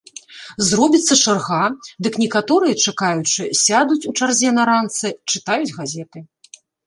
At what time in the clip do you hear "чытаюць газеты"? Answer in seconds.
5.35-6.19